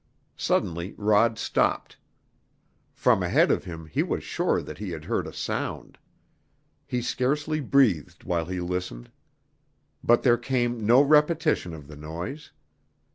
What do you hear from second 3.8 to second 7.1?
he was sure that he had heard a sound. He